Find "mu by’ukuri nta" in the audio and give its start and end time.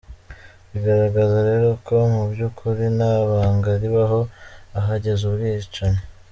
2.13-3.13